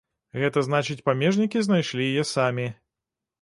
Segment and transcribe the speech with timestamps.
[0.43, 2.67] Гэта значыць, памежнікі знайшлі яе самі.